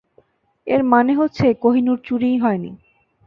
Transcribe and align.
এর 0.67 0.81
মানে 0.83 1.13
হচ্ছে, 1.13 1.45
কোহিনূর 1.61 1.97
চুরিই 2.03 2.37
হয় 2.37 2.57
নি? 2.57 2.71